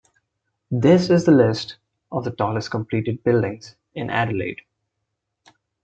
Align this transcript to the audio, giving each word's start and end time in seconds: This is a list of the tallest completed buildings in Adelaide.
This 0.71 1.11
is 1.11 1.27
a 1.27 1.31
list 1.31 1.77
of 2.11 2.23
the 2.23 2.31
tallest 2.31 2.71
completed 2.71 3.23
buildings 3.23 3.75
in 3.93 4.09
Adelaide. 4.09 4.61